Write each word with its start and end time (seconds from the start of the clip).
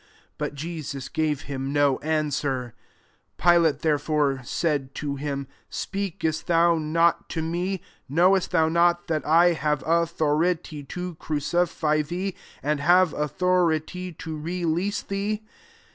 But 0.39 0.55
Jesus 0.55 1.09
gave 1.09 1.41
him 1.41 1.71
no 1.71 1.99
answer 1.99 2.73
10 3.37 3.51
Pilate, 3.67 3.81
[.there/bre']y 3.83 4.41
said 4.43 4.95
tc 4.95 5.19
him," 5.19 5.45
Speakest 5.83 6.47
thou 6.47 6.79
not 6.79 7.29
to 7.29 7.43
me? 7.43 7.81
knowest 8.09 8.49
thou 8.49 8.67
not 8.67 9.05
that 9.05 9.23
i 9.27 9.53
have 9.53 9.83
authority 9.85 10.83
to 10.85 11.13
crucify 11.13 12.01
thecJ 12.01 12.33
and 12.63 12.79
have 12.79 13.13
authority 13.13 14.11
to 14.13 14.35
releasi 14.41 15.05
thee?" 15.07 15.43